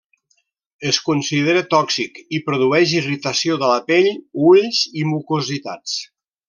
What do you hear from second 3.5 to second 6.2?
de la pell, ulls i mucositats.